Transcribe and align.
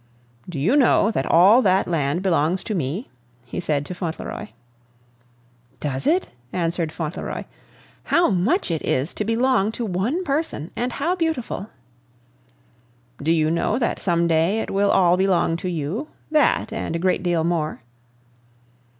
"Do 0.49 0.57
you 0.59 0.75
know 0.75 1.11
that 1.11 1.27
all 1.27 1.61
that 1.61 1.87
land 1.87 2.23
belongs 2.23 2.63
to 2.63 2.73
me?" 2.73 3.11
he 3.45 3.59
said 3.59 3.85
to 3.85 3.93
Fauntleroy. 3.93 4.47
"Does 5.79 6.07
it?" 6.07 6.29
answered 6.51 6.91
Fauntleroy. 6.91 7.43
"How 8.05 8.31
much 8.31 8.71
it 8.71 8.81
is 8.81 9.13
to 9.13 9.23
belong 9.23 9.71
to 9.73 9.85
one 9.85 10.23
person, 10.23 10.71
and 10.75 10.93
how 10.93 11.13
beautiful!" 11.15 11.69
"Do 13.21 13.29
you 13.29 13.51
know 13.51 13.77
that 13.77 13.99
some 13.99 14.27
day 14.27 14.61
it 14.61 14.71
will 14.71 14.89
all 14.89 15.17
belong 15.17 15.55
to 15.57 15.69
you 15.69 16.07
that 16.31 16.73
and 16.73 16.95
a 16.95 16.97
great 16.97 17.21
deal 17.21 17.43
more?" 17.43 17.83